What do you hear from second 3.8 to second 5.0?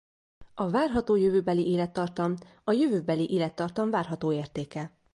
várható értéke.